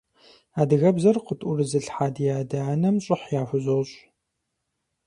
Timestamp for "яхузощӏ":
3.41-3.95